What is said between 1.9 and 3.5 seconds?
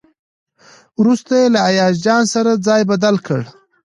جان سره ځای بدل کړ.